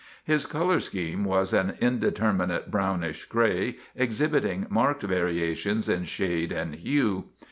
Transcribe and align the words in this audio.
His 0.23 0.47
color 0.47 0.79
scheme 0.79 1.23
was 1.25 1.53
an 1.53 1.75
indeter 1.79 2.33
minate 2.35 2.71
brownish 2.71 3.25
gray, 3.25 3.77
exhibiting 3.95 4.65
marked 4.67 5.03
variations 5.03 5.87
in 5.87 6.05
shade 6.05 6.51
and 6.51 6.73
hue. 6.73 7.25